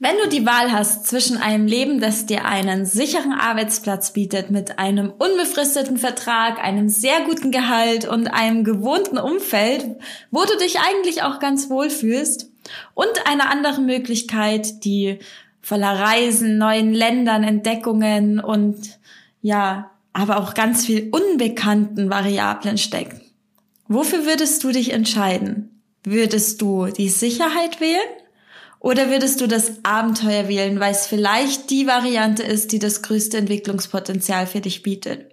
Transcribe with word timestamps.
Wenn 0.00 0.16
du 0.22 0.28
die 0.28 0.46
Wahl 0.46 0.70
hast 0.70 1.08
zwischen 1.08 1.38
einem 1.38 1.66
Leben, 1.66 2.00
das 2.00 2.24
dir 2.24 2.44
einen 2.44 2.86
sicheren 2.86 3.32
Arbeitsplatz 3.32 4.12
bietet, 4.12 4.48
mit 4.48 4.78
einem 4.78 5.10
unbefristeten 5.10 5.96
Vertrag, 5.96 6.62
einem 6.62 6.88
sehr 6.88 7.22
guten 7.24 7.50
Gehalt 7.50 8.06
und 8.06 8.28
einem 8.28 8.62
gewohnten 8.62 9.18
Umfeld, 9.18 9.84
wo 10.30 10.44
du 10.44 10.56
dich 10.56 10.78
eigentlich 10.78 11.24
auch 11.24 11.40
ganz 11.40 11.68
wohl 11.68 11.90
fühlst, 11.90 12.52
und 12.94 13.08
eine 13.26 13.50
andere 13.50 13.80
Möglichkeit, 13.80 14.84
die 14.84 15.18
voller 15.62 15.98
Reisen, 15.98 16.58
neuen 16.58 16.92
Ländern, 16.92 17.42
Entdeckungen 17.42 18.38
und 18.38 18.98
ja, 19.42 19.90
aber 20.12 20.36
auch 20.36 20.54
ganz 20.54 20.86
viel 20.86 21.08
unbekannten 21.10 22.08
Variablen 22.08 22.78
steckt. 22.78 23.20
Wofür 23.88 24.26
würdest 24.26 24.62
du 24.62 24.70
dich 24.70 24.92
entscheiden? 24.92 25.82
Würdest 26.04 26.62
du 26.62 26.86
die 26.86 27.08
Sicherheit 27.08 27.80
wählen 27.80 27.98
oder 28.88 29.10
würdest 29.10 29.42
du 29.42 29.46
das 29.46 29.84
Abenteuer 29.84 30.48
wählen, 30.48 30.80
weil 30.80 30.92
es 30.92 31.06
vielleicht 31.06 31.68
die 31.68 31.86
Variante 31.86 32.42
ist, 32.42 32.72
die 32.72 32.78
das 32.78 33.02
größte 33.02 33.36
Entwicklungspotenzial 33.36 34.46
für 34.46 34.62
dich 34.62 34.82
bietet? 34.82 35.30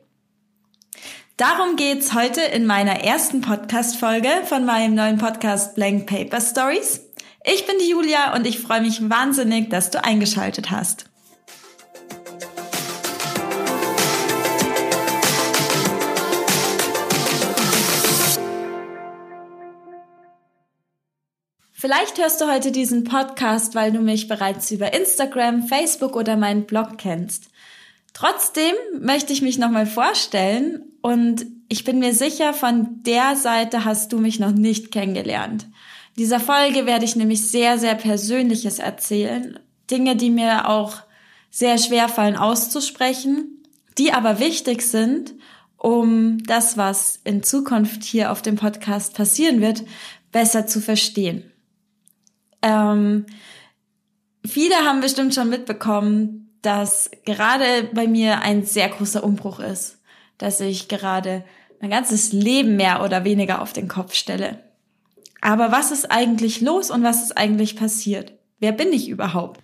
Darum 1.38 1.78
geht's 1.78 2.14
heute 2.14 2.42
in 2.42 2.66
meiner 2.66 3.00
ersten 3.06 3.40
Podcast-Folge 3.40 4.28
von 4.44 4.66
meinem 4.66 4.94
neuen 4.94 5.18
Podcast 5.18 5.76
Blank 5.76 6.06
Paper 6.06 6.42
Stories. 6.42 7.00
Ich 7.46 7.66
bin 7.66 7.78
die 7.80 7.92
Julia 7.92 8.36
und 8.36 8.46
ich 8.46 8.60
freue 8.60 8.82
mich 8.82 9.10
wahnsinnig, 9.10 9.70
dass 9.70 9.90
du 9.90 10.04
eingeschaltet 10.04 10.70
hast. 10.70 11.06
Vielleicht 21.86 22.18
hörst 22.18 22.42
du 22.42 22.52
heute 22.52 22.72
diesen 22.72 23.04
Podcast, 23.04 23.76
weil 23.76 23.92
du 23.92 24.00
mich 24.00 24.28
bereits 24.28 24.72
über 24.72 24.96
Instagram, 24.96 25.68
Facebook 25.68 26.16
oder 26.16 26.36
meinen 26.36 26.66
Blog 26.66 26.98
kennst. 26.98 27.50
Trotzdem 28.12 28.74
möchte 29.00 29.34
ich 29.34 29.44
mich 29.44 29.60
nochmal 29.60 29.86
vorstellen 29.86 30.82
und 31.04 31.46
ich 31.70 31.84
bin 31.84 32.00
mir 32.00 32.16
sicher, 32.16 32.56
von 32.56 33.04
der 33.04 33.36
Seite 33.36 33.86
hast 33.86 34.12
du 34.12 34.18
mich 34.18 34.40
noch 34.40 34.52
nicht 34.52 34.92
kennengelernt. 34.92 35.66
In 36.16 36.24
dieser 36.24 36.40
Folge 36.40 36.88
werde 36.88 37.06
ich 37.06 37.16
nämlich 37.16 37.48
sehr, 37.48 37.78
sehr 37.78 37.94
Persönliches 37.94 38.80
erzählen. 38.80 39.60
Dinge, 39.92 40.16
die 40.16 40.32
mir 40.32 40.68
auch 40.68 41.04
sehr 41.52 41.78
schwer 41.78 42.10
fallen 42.10 42.36
auszusprechen, 42.36 43.64
die 44.00 44.12
aber 44.12 44.40
wichtig 44.40 44.82
sind, 44.82 45.36
um 45.78 46.40
das, 46.46 46.78
was 46.78 47.20
in 47.26 47.44
Zukunft 47.44 48.04
hier 48.04 48.32
auf 48.32 48.42
dem 48.42 48.56
Podcast 48.56 49.14
passieren 49.14 49.62
wird, 49.62 49.84
besser 50.32 50.66
zu 50.66 50.82
verstehen. 50.82 51.52
Ähm, 52.66 53.28
viele 54.44 54.76
haben 54.78 55.00
bestimmt 55.00 55.36
schon 55.36 55.50
mitbekommen, 55.50 56.58
dass 56.64 57.12
gerade 57.26 57.90
bei 57.94 58.08
mir 58.08 58.42
ein 58.42 58.66
sehr 58.66 58.90
großer 58.90 59.24
Umbruch 59.24 59.60
ist, 59.60 60.02
dass 60.40 60.60
ich 60.60 60.88
gerade 60.88 61.46
mein 61.80 61.92
ganzes 61.92 62.34
Leben 62.34 62.76
mehr 62.76 63.04
oder 63.04 63.24
weniger 63.24 63.62
auf 63.62 63.72
den 63.72 63.88
Kopf 63.88 64.16
stelle. 64.16 64.64
Aber 65.42 65.72
was 65.72 65.92
ist 65.92 66.10
eigentlich 66.12 66.62
los 66.62 66.90
und 66.90 67.04
was 67.04 67.22
ist 67.22 67.38
eigentlich 67.38 67.76
passiert? 67.76 68.34
Wer 68.60 68.72
bin 68.72 68.92
ich 68.92 69.10
überhaupt? 69.10 69.62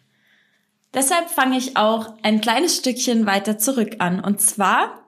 Deshalb 0.93 1.31
fange 1.31 1.57
ich 1.57 1.77
auch 1.77 2.13
ein 2.21 2.39
kleines 2.39 2.77
Stückchen 2.77 3.25
weiter 3.25 3.57
zurück 3.57 3.95
an. 3.97 4.19
Und 4.19 4.41
zwar, 4.41 5.07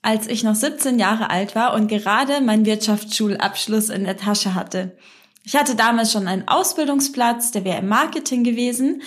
als 0.00 0.28
ich 0.28 0.44
noch 0.44 0.54
17 0.54 0.98
Jahre 0.98 1.28
alt 1.28 1.54
war 1.54 1.74
und 1.74 1.88
gerade 1.88 2.40
meinen 2.40 2.64
Wirtschaftsschulabschluss 2.64 3.90
in 3.90 4.04
der 4.04 4.16
Tasche 4.16 4.54
hatte. 4.54 4.96
Ich 5.44 5.56
hatte 5.56 5.74
damals 5.74 6.12
schon 6.12 6.28
einen 6.28 6.46
Ausbildungsplatz, 6.46 7.52
der 7.52 7.64
wäre 7.64 7.78
im 7.78 7.88
Marketing 7.88 8.44
gewesen 8.44 9.02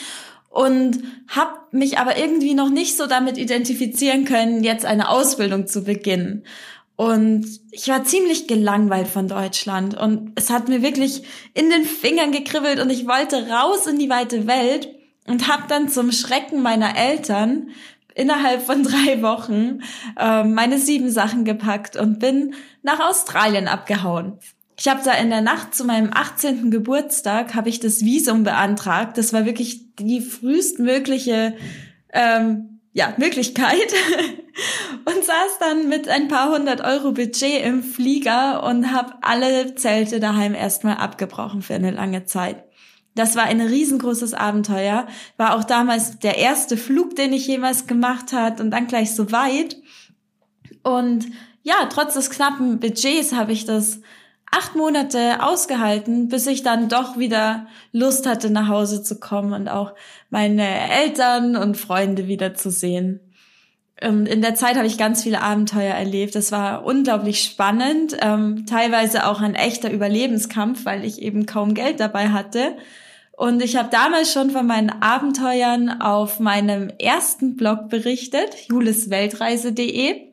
und 0.50 1.04
habe 1.28 1.60
mich 1.72 1.98
aber 1.98 2.18
irgendwie 2.18 2.54
noch 2.54 2.70
nicht 2.70 2.98
so 2.98 3.08
damit 3.08 3.38
identifizieren 3.38 4.26
können, 4.26 4.64
jetzt 4.64 4.86
eine 4.86 5.10
Ausbildung 5.10 5.68
zu 5.68 5.84
beginnen. 5.84 6.44
Und 6.98 7.48
ich 7.72 7.88
war 7.88 8.04
ziemlich 8.04 8.48
gelangweilt 8.48 9.08
von 9.08 9.28
Deutschland 9.28 9.98
und 9.98 10.34
es 10.36 10.50
hat 10.50 10.68
mir 10.68 10.84
wirklich 10.84 11.24
in 11.54 11.70
den 11.70 11.84
Fingern 11.84 12.32
gekribbelt 12.32 12.80
und 12.80 12.90
ich 12.90 13.08
wollte 13.08 13.50
raus 13.50 13.88
in 13.88 13.98
die 13.98 14.10
weite 14.10 14.46
Welt 14.46 14.90
und 15.26 15.48
habe 15.48 15.64
dann 15.68 15.90
zum 15.90 16.12
Schrecken 16.12 16.62
meiner 16.62 16.96
Eltern 16.98 17.70
innerhalb 18.14 18.62
von 18.62 18.84
drei 18.84 19.22
Wochen 19.22 19.80
äh, 20.20 20.44
meine 20.44 20.78
sieben 20.78 21.10
Sachen 21.10 21.46
gepackt 21.46 21.96
und 21.96 22.20
bin 22.20 22.54
nach 22.84 23.00
Australien 23.00 23.68
abgehauen. 23.68 24.38
Ich 24.82 24.88
habe 24.88 25.02
da 25.06 25.14
in 25.14 25.30
der 25.30 25.42
Nacht 25.42 25.76
zu 25.76 25.86
meinem 25.86 26.10
18. 26.12 26.72
Geburtstag 26.72 27.54
habe 27.54 27.70
ich 27.70 27.80
das 27.80 28.04
Visum 28.04 28.44
beantragt. 28.44 29.16
Das 29.20 29.32
war 29.32 29.46
wirklich 29.46 29.96
die 29.98 30.22
frühestmögliche 30.22 31.56
ähm, 32.12 32.80
ja, 32.92 33.14
Möglichkeit 33.18 33.94
und 35.06 35.24
saß 35.24 35.60
dann 35.60 35.88
mit 35.88 36.10
ein 36.10 36.30
paar 36.30 36.52
hundert 36.52 36.82
Euro 36.82 37.12
Budget 37.12 37.64
im 37.64 37.84
Flieger 37.84 38.64
und 38.64 38.92
habe 38.92 39.14
alle 39.22 39.76
Zelte 39.76 40.20
daheim 40.20 40.56
erstmal 40.56 40.98
abgebrochen 40.98 41.62
für 41.62 41.76
eine 41.76 41.92
lange 41.92 42.26
Zeit. 42.26 42.64
Das 43.14 43.36
war 43.36 43.44
ein 43.44 43.62
riesengroßes 43.62 44.34
Abenteuer, 44.34 45.06
war 45.38 45.56
auch 45.58 45.64
damals 45.64 46.18
der 46.18 46.40
erste 46.40 46.76
Flug, 46.76 47.16
den 47.16 47.34
ich 47.34 47.46
jemals 47.46 47.86
gemacht 47.86 48.34
hat 48.34 48.60
und 48.60 48.72
dann 48.72 48.88
gleich 48.88 49.14
so 49.14 49.32
weit. 49.32 49.78
Und 50.82 51.28
ja, 51.62 51.86
trotz 51.92 52.16
des 52.16 52.32
knappen 52.32 52.80
Budgets 52.80 53.34
habe 53.34 53.52
ich 53.52 53.66
das 53.66 54.00
acht 54.52 54.76
Monate 54.76 55.42
ausgehalten, 55.42 56.28
bis 56.28 56.46
ich 56.46 56.62
dann 56.62 56.90
doch 56.90 57.18
wieder 57.18 57.68
Lust 57.94 58.28
hatte, 58.28 58.50
nach 58.50 58.68
Hause 58.68 59.02
zu 59.02 59.20
kommen 59.20 59.54
und 59.54 59.70
auch 59.70 59.94
meine 60.30 60.68
Eltern 60.92 61.56
und 61.56 61.78
Freunde 61.78 62.28
wieder 62.28 62.54
zu 62.54 62.70
sehen. 62.70 63.22
Und 64.04 64.26
in 64.26 64.42
der 64.42 64.56
Zeit 64.56 64.78
habe 64.78 64.88
ich 64.88 64.98
ganz 64.98 65.24
viele 65.24 65.42
Abenteuer 65.42 65.94
erlebt. 65.94 66.36
Das 66.36 66.52
war 66.52 66.86
unglaublich 66.86 67.44
spannend, 67.44 68.18
ähm, 68.20 68.66
teilweise 68.66 69.28
auch 69.28 69.42
ein 69.42 69.56
echter 69.56 69.92
Überlebenskampf, 69.92 70.86
weil 70.86 71.06
ich 71.06 71.22
eben 71.22 71.46
kaum 71.46 71.76
Geld 71.76 72.00
dabei 72.00 72.30
hatte. 72.30 72.76
Und 73.38 73.62
ich 73.64 73.76
habe 73.76 73.90
damals 73.92 74.34
schon 74.34 74.52
von 74.52 74.66
meinen 74.66 74.90
Abenteuern 74.90 76.02
auf 76.02 76.40
meinem 76.40 76.90
ersten 77.00 77.56
Blog 77.56 77.90
berichtet, 77.90 78.56
julesweltreise.de. 78.70 80.32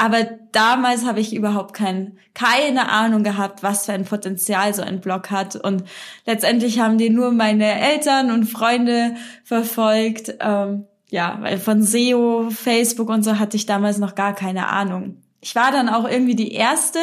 Aber 0.00 0.24
damals 0.52 1.04
habe 1.04 1.18
ich 1.18 1.34
überhaupt 1.34 1.74
kein, 1.74 2.18
keine 2.32 2.88
Ahnung 2.88 3.24
gehabt, 3.24 3.64
was 3.64 3.84
für 3.84 3.92
ein 3.92 4.04
Potenzial 4.04 4.72
so 4.72 4.80
ein 4.80 5.00
Blog 5.00 5.30
hat. 5.30 5.56
Und 5.56 5.82
letztendlich 6.24 6.78
haben 6.78 6.98
die 6.98 7.10
nur 7.10 7.32
meine 7.32 7.80
Eltern 7.80 8.30
und 8.30 8.46
Freunde 8.46 9.16
verfolgt. 9.42 10.36
Ähm, 10.38 10.86
ja, 11.10 11.38
weil 11.40 11.58
von 11.58 11.82
SEO, 11.82 12.48
Facebook 12.50 13.08
und 13.08 13.24
so 13.24 13.40
hatte 13.40 13.56
ich 13.56 13.66
damals 13.66 13.98
noch 13.98 14.14
gar 14.14 14.34
keine 14.34 14.68
Ahnung. 14.68 15.20
Ich 15.40 15.56
war 15.56 15.72
dann 15.72 15.88
auch 15.88 16.08
irgendwie 16.08 16.36
die 16.36 16.52
erste, 16.52 17.00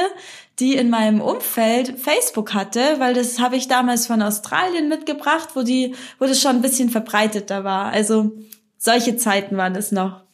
die 0.59 0.75
in 0.75 0.89
meinem 0.89 1.19
Umfeld 1.19 1.99
Facebook 1.99 2.53
hatte, 2.53 2.79
weil 2.99 3.13
das 3.13 3.39
habe 3.39 3.57
ich 3.57 3.67
damals 3.67 4.07
von 4.07 4.21
Australien 4.21 4.87
mitgebracht, 4.87 5.49
wo 5.55 5.63
die, 5.63 5.95
wo 6.17 6.25
das 6.25 6.41
schon 6.41 6.55
ein 6.55 6.61
bisschen 6.61 6.89
verbreiteter 6.89 7.65
war. 7.65 7.91
Also 7.91 8.37
solche 8.77 9.17
Zeiten 9.17 9.57
waren 9.57 9.75
es 9.75 9.91
noch. 9.91 10.24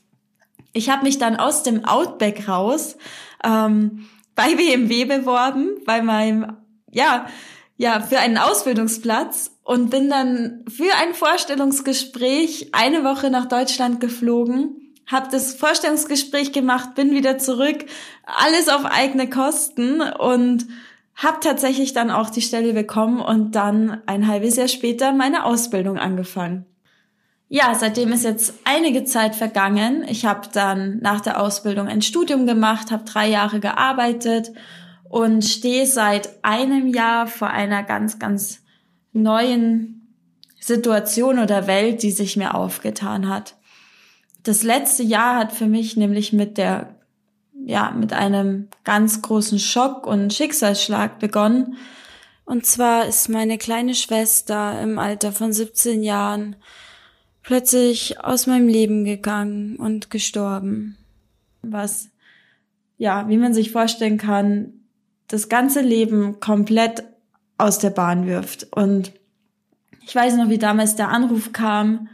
Ich 0.74 0.90
habe 0.90 1.04
mich 1.04 1.18
dann 1.18 1.36
aus 1.36 1.64
dem 1.64 1.86
Outback 1.86 2.48
raus 2.48 2.98
ähm, 3.44 4.08
bei 4.36 4.56
BMW 4.56 5.06
beworben, 5.06 5.78
bei 5.86 6.02
meinem, 6.02 6.58
ja, 6.92 7.28
ja, 7.78 8.00
für 8.00 8.20
einen 8.20 8.38
Ausbildungsplatz 8.38 9.58
und 9.64 9.90
bin 9.90 10.10
dann 10.10 10.64
für 10.70 10.94
ein 11.02 11.14
Vorstellungsgespräch 11.14 12.70
eine 12.74 13.04
Woche 13.04 13.30
nach 13.30 13.48
Deutschland 13.48 14.00
geflogen, 14.00 14.94
habe 15.08 15.30
das 15.32 15.56
Vorstellungsgespräch 15.56 16.54
gemacht, 16.54 16.96
bin 16.96 17.12
wieder 17.12 17.38
zurück, 17.38 17.86
alles 18.24 18.70
auf 18.70 18.86
eigene 18.86 19.30
Kosten 19.30 20.02
und 20.02 20.68
habe 21.16 21.40
tatsächlich 21.42 21.94
dann 21.94 22.12
auch 22.12 22.30
die 22.30 22.42
Stelle 22.42 22.74
bekommen 22.74 23.20
und 23.20 23.56
dann 23.56 24.02
ein 24.06 24.28
halbes 24.28 24.56
Jahr 24.56 24.68
später 24.68 25.12
meine 25.12 25.44
Ausbildung 25.46 25.98
angefangen 25.98 26.66
ja, 27.54 27.76
seitdem 27.76 28.14
ist 28.14 28.24
jetzt 28.24 28.54
einige 28.64 29.04
Zeit 29.04 29.36
vergangen. 29.36 30.06
Ich 30.08 30.24
habe 30.24 30.48
dann 30.54 31.00
nach 31.00 31.20
der 31.20 31.42
Ausbildung 31.42 31.90
ein 31.90 32.02
Studium 32.02 32.48
gemacht, 32.48 32.92
habe 32.92 33.04
drei 33.04 33.28
Jahre 33.28 33.60
gearbeitet 33.60 34.54
und 35.10 35.44
stehe 35.44 35.86
seit 35.86 36.30
einem 36.46 36.88
Jahr 36.88 37.28
vor 37.28 37.50
einer 37.50 37.84
ganz, 37.84 38.20
ganz 38.20 38.60
neuen 39.12 40.16
Situation 40.62 41.40
oder 41.40 41.68
Welt, 41.68 42.04
die 42.04 42.12
sich 42.12 42.38
mir 42.38 42.56
aufgetan 42.56 43.28
hat. 43.28 43.58
Das 44.44 44.64
letzte 44.64 45.04
Jahr 45.04 45.36
hat 45.36 45.52
für 45.52 45.68
mich 45.68 45.98
nämlich 45.98 46.32
mit 46.32 46.58
der, 46.58 46.96
ja, 47.66 47.92
mit 47.92 48.14
einem 48.14 48.70
ganz 48.86 49.22
großen 49.22 49.60
Schock 49.60 50.08
und 50.08 50.34
Schicksalsschlag 50.34 51.20
begonnen. 51.20 51.76
Und 52.46 52.66
zwar 52.66 53.08
ist 53.08 53.28
meine 53.28 53.58
kleine 53.58 53.94
Schwester 53.94 54.82
im 54.82 54.98
Alter 54.98 55.34
von 55.34 55.52
17 55.52 56.02
Jahren 56.02 56.56
plötzlich 57.44 58.20
aus 58.24 58.48
meinem 58.48 58.68
Leben 58.68 59.06
gegangen 59.06 59.76
und 59.78 60.10
gestorben. 60.10 60.98
Was, 61.62 62.10
ja, 62.98 63.28
wie 63.30 63.38
man 63.38 63.54
sich 63.54 63.72
vorstellen 63.72 64.18
kann, 64.18 64.74
das 65.28 65.50
ganze 65.50 65.82
Leben 65.82 66.40
komplett 66.40 67.04
aus 67.58 67.80
der 67.80 67.92
Bahn 67.92 68.26
wirft. 68.28 68.68
Und 68.72 69.14
Ich 70.04 70.16
weiß 70.16 70.36
noch, 70.36 70.50
wie 70.50 70.58
damals 70.58 70.96
der 70.96 71.10
Anruf 71.10 71.54
kam, 71.54 72.10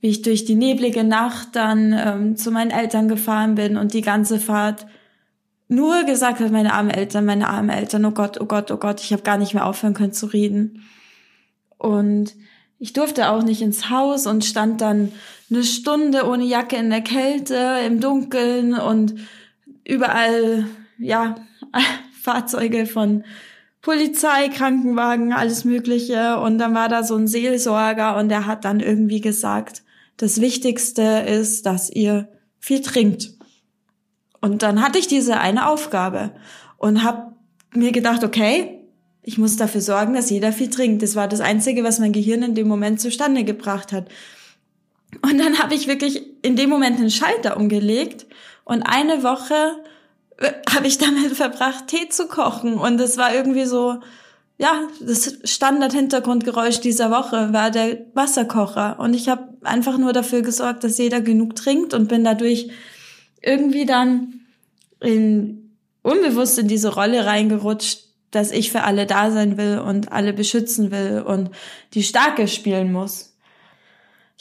wie 0.00 0.08
ich 0.08 0.22
durch 0.22 0.44
die 0.44 0.56
neblige 0.56 1.04
Nacht 1.04 1.54
dann 1.54 1.94
ähm, 1.96 2.36
zu 2.36 2.50
meinen 2.50 2.70
Eltern 2.70 3.08
gefahren 3.08 3.54
bin 3.54 3.76
und 3.76 3.94
die 3.94 4.02
ganze 4.02 4.38
Fahrt 4.38 4.86
nur 5.68 6.04
gesagt 6.04 6.40
hat, 6.40 6.50
meine 6.50 6.72
armen 6.72 6.90
Eltern, 6.90 7.24
meine 7.24 7.48
armen 7.48 7.70
Eltern, 7.70 8.04
oh 8.04 8.10
Gott, 8.10 8.40
oh 8.40 8.46
Gott, 8.46 8.72
oh 8.72 8.76
Gott, 8.76 9.00
ich 9.00 9.12
habe 9.12 9.22
gar 9.22 9.38
nicht 9.38 9.54
mehr 9.54 9.66
aufhören 9.66 9.94
können 9.94 10.12
zu 10.12 10.26
reden. 10.26 10.82
Und 11.78 12.34
ich 12.80 12.94
durfte 12.94 13.28
auch 13.28 13.42
nicht 13.42 13.60
ins 13.60 13.90
Haus 13.90 14.26
und 14.26 14.44
stand 14.44 14.80
dann 14.80 15.12
eine 15.50 15.62
Stunde 15.64 16.26
ohne 16.26 16.44
Jacke 16.44 16.76
in 16.76 16.88
der 16.88 17.02
Kälte, 17.02 17.76
im 17.86 18.00
Dunkeln 18.00 18.72
und 18.72 19.14
überall, 19.84 20.66
ja, 20.98 21.34
Fahrzeuge 22.22 22.86
von 22.86 23.24
Polizei, 23.82 24.48
Krankenwagen, 24.48 25.34
alles 25.34 25.64
Mögliche. 25.66 26.38
Und 26.40 26.58
dann 26.58 26.74
war 26.74 26.88
da 26.88 27.02
so 27.02 27.16
ein 27.16 27.26
Seelsorger 27.26 28.16
und 28.16 28.30
der 28.30 28.46
hat 28.46 28.64
dann 28.64 28.80
irgendwie 28.80 29.20
gesagt, 29.20 29.82
das 30.16 30.40
Wichtigste 30.40 31.02
ist, 31.02 31.66
dass 31.66 31.90
ihr 31.90 32.28
viel 32.58 32.80
trinkt. 32.80 33.30
Und 34.40 34.62
dann 34.62 34.82
hatte 34.82 34.98
ich 34.98 35.06
diese 35.06 35.38
eine 35.38 35.68
Aufgabe 35.68 36.32
und 36.78 37.02
habe 37.02 37.34
mir 37.74 37.92
gedacht, 37.92 38.24
okay, 38.24 38.79
ich 39.22 39.38
muss 39.38 39.56
dafür 39.56 39.80
sorgen, 39.80 40.14
dass 40.14 40.30
jeder 40.30 40.52
viel 40.52 40.70
trinkt. 40.70 41.02
Das 41.02 41.14
war 41.14 41.28
das 41.28 41.40
Einzige, 41.40 41.84
was 41.84 41.98
mein 41.98 42.12
Gehirn 42.12 42.42
in 42.42 42.54
dem 42.54 42.68
Moment 42.68 43.00
zustande 43.00 43.44
gebracht 43.44 43.92
hat. 43.92 44.08
Und 45.22 45.38
dann 45.38 45.58
habe 45.58 45.74
ich 45.74 45.86
wirklich 45.86 46.22
in 46.42 46.56
dem 46.56 46.70
Moment 46.70 46.98
einen 46.98 47.10
Schalter 47.10 47.56
umgelegt 47.56 48.26
und 48.64 48.82
eine 48.82 49.22
Woche 49.22 49.82
äh, 50.38 50.52
habe 50.74 50.86
ich 50.86 50.98
damit 50.98 51.32
verbracht, 51.36 51.88
Tee 51.88 52.08
zu 52.08 52.28
kochen. 52.28 52.74
Und 52.74 53.00
es 53.00 53.16
war 53.18 53.34
irgendwie 53.34 53.66
so, 53.66 54.00
ja, 54.58 54.82
das 55.00 55.38
Standard-Hintergrundgeräusch 55.44 56.80
dieser 56.80 57.10
Woche 57.10 57.52
war 57.52 57.70
der 57.70 58.06
Wasserkocher. 58.14 58.98
Und 58.98 59.14
ich 59.14 59.28
habe 59.28 59.48
einfach 59.62 59.98
nur 59.98 60.12
dafür 60.12 60.42
gesorgt, 60.42 60.84
dass 60.84 60.98
jeder 60.98 61.20
genug 61.20 61.56
trinkt 61.56 61.94
und 61.94 62.08
bin 62.08 62.24
dadurch 62.24 62.70
irgendwie 63.42 63.86
dann 63.86 64.40
in, 65.00 65.74
unbewusst 66.02 66.58
in 66.58 66.68
diese 66.68 66.94
Rolle 66.94 67.24
reingerutscht, 67.24 68.09
dass 68.30 68.50
ich 68.50 68.70
für 68.70 68.82
alle 68.82 69.06
da 69.06 69.30
sein 69.30 69.56
will 69.56 69.78
und 69.78 70.12
alle 70.12 70.32
beschützen 70.32 70.90
will 70.90 71.22
und 71.26 71.50
die 71.94 72.02
Starke 72.02 72.48
spielen 72.48 72.92
muss. 72.92 73.30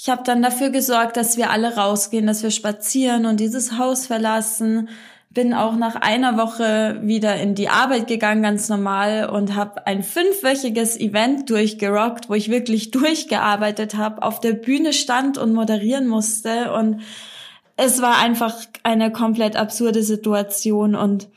Ich 0.02 0.08
habe 0.08 0.24
dann 0.24 0.42
dafür 0.42 0.70
gesorgt, 0.70 1.18
dass 1.18 1.36
wir 1.36 1.50
alle 1.50 1.76
rausgehen, 1.76 2.26
dass 2.26 2.42
wir 2.42 2.52
spazieren 2.52 3.26
und 3.26 3.42
dieses 3.42 3.78
Haus 3.78 4.08
verlassen. 4.08 4.88
Bin 5.30 5.54
auch 5.54 5.76
nach 5.76 5.96
einer 5.96 6.38
Woche 6.38 7.02
wieder 7.04 7.36
in 7.36 7.54
die 7.54 7.68
Arbeit 7.68 8.08
gegangen, 8.08 8.42
ganz 8.42 8.70
normal, 8.70 9.30
und 9.30 9.56
habe 9.56 9.86
ein 9.88 10.02
fünfwöchiges 10.02 10.98
Event 10.98 11.50
durchgerockt, 11.50 12.30
wo 12.30 12.34
ich 12.34 12.50
wirklich 12.50 12.92
durchgearbeitet 12.92 13.98
habe, 13.98 14.24
auf 14.24 14.40
der 14.40 14.54
Bühne 14.54 14.94
stand 14.94 15.38
und 15.38 15.54
moderieren 15.54 16.08
musste. 16.08 16.72
Und 16.72 17.02
es 17.76 18.02
war 18.02 18.20
einfach 18.20 18.56
eine 18.84 19.12
komplett 19.12 19.58
absurde 19.58 20.04
Situation 20.04 20.96
und 20.96 21.28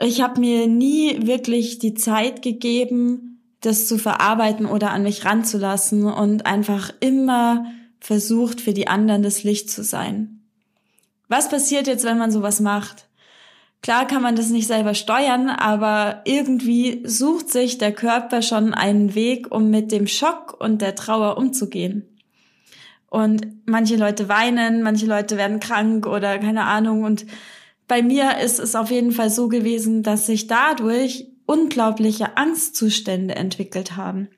ich 0.00 0.20
habe 0.20 0.40
mir 0.40 0.66
nie 0.66 1.26
wirklich 1.26 1.78
die 1.78 1.94
Zeit 1.94 2.42
gegeben, 2.42 3.40
das 3.60 3.88
zu 3.88 3.98
verarbeiten 3.98 4.66
oder 4.66 4.90
an 4.90 5.02
mich 5.02 5.24
ranzulassen 5.24 6.04
und 6.04 6.46
einfach 6.46 6.92
immer 7.00 7.66
versucht, 7.98 8.60
für 8.60 8.72
die 8.72 8.86
anderen 8.86 9.22
das 9.22 9.42
Licht 9.42 9.70
zu 9.70 9.82
sein. 9.82 10.40
Was 11.26 11.48
passiert 11.48 11.86
jetzt, 11.86 12.04
wenn 12.04 12.18
man 12.18 12.30
sowas 12.30 12.60
macht? 12.60 13.08
Klar 13.82 14.06
kann 14.06 14.22
man 14.22 14.34
das 14.34 14.50
nicht 14.50 14.66
selber 14.66 14.94
steuern, 14.94 15.50
aber 15.50 16.22
irgendwie 16.24 17.02
sucht 17.04 17.50
sich 17.50 17.78
der 17.78 17.92
Körper 17.92 18.42
schon 18.42 18.74
einen 18.74 19.14
Weg, 19.14 19.52
um 19.52 19.70
mit 19.70 19.92
dem 19.92 20.06
Schock 20.06 20.56
und 20.58 20.82
der 20.82 20.94
Trauer 20.94 21.36
umzugehen. 21.36 22.04
Und 23.10 23.46
manche 23.66 23.96
Leute 23.96 24.28
weinen, 24.28 24.82
manche 24.82 25.06
Leute 25.06 25.36
werden 25.36 25.60
krank 25.60 26.06
oder 26.06 26.38
keine 26.38 26.64
Ahnung. 26.64 27.04
Und 27.04 27.24
bei 27.88 28.02
mir 28.02 28.38
ist 28.38 28.60
es 28.60 28.76
auf 28.76 28.90
jeden 28.90 29.12
Fall 29.12 29.30
so 29.30 29.48
gewesen, 29.48 30.02
dass 30.02 30.26
sich 30.26 30.46
dadurch 30.46 31.26
unglaubliche 31.46 32.36
Angstzustände 32.36 33.34
entwickelt 33.34 33.96
haben. 33.96 34.28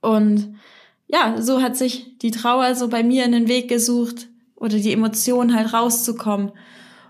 Und 0.00 0.56
ja, 1.06 1.40
so 1.40 1.62
hat 1.62 1.76
sich 1.76 2.18
die 2.18 2.30
Trauer 2.30 2.74
so 2.74 2.88
bei 2.88 3.02
mir 3.02 3.24
in 3.24 3.32
den 3.32 3.48
Weg 3.48 3.68
gesucht 3.68 4.28
oder 4.56 4.78
die 4.78 4.92
Emotion 4.92 5.54
halt 5.54 5.74
rauszukommen. 5.74 6.52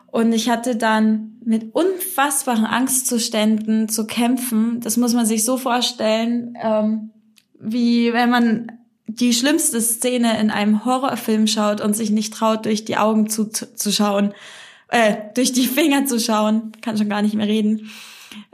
Und 0.09 0.33
ich 0.33 0.51
hatte 0.51 0.77
dann 0.77 1.37
mit 1.45 1.75
unfassbaren 1.75 2.67
Angstzuständen 2.67 3.89
zu 3.89 4.07
kämpfen. 4.07 4.81
Das 4.81 4.97
muss 4.97 5.15
man 5.15 5.27
sich 5.27 5.45
so 5.45 5.57
vorstellen, 5.57 6.57
ähm, 6.61 7.11
wie 7.61 8.13
wenn 8.13 8.31
man 8.31 8.73
die 9.07 9.33
schlimmste 9.33 9.81
Szene 9.81 10.41
in 10.41 10.51
einem 10.51 10.85
Horrorfilm 10.85 11.47
schaut 11.47 11.81
und 11.81 11.95
sich 11.95 12.11
nicht 12.11 12.33
traut, 12.35 12.65
durch 12.65 12.85
die 12.85 12.97
Augen 12.97 13.29
zu, 13.29 13.45
zu 13.45 13.93
äh, 14.95 15.17
durch 15.35 15.53
die 15.53 15.67
Finger 15.67 16.07
zu 16.07 16.21
schauen, 16.21 16.71
kann 16.81 16.97
schon 16.97 17.09
gar 17.09 17.21
nicht 17.21 17.35
mehr 17.35 17.49
reden. 17.49 17.91